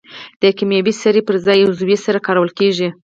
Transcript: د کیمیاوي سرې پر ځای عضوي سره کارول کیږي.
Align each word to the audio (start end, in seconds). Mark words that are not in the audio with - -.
د 0.41 0.43
کیمیاوي 0.57 0.93
سرې 1.01 1.21
پر 1.27 1.35
ځای 1.45 1.59
عضوي 1.69 1.97
سره 2.05 2.23
کارول 2.27 2.51
کیږي. 2.59 2.89